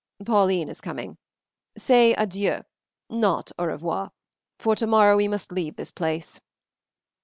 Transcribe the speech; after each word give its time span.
"Pauline 0.25 0.67
is 0.67 0.81
coming. 0.81 1.19
Say 1.77 2.13
adieu, 2.15 2.61
not 3.07 3.51
au 3.59 3.65
revoir, 3.65 4.11
for 4.57 4.75
tomorrow 4.75 5.15
we 5.15 5.27
must 5.27 5.51
leave 5.51 5.75
this 5.75 5.91
place." 5.91 6.39